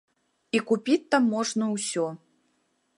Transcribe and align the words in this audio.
І 0.57 0.61
купіць 0.71 1.05
там 1.17 1.23
можна 1.35 1.69
ўсё. 1.77 2.07